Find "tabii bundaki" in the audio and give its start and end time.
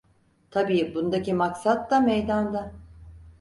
0.51-1.33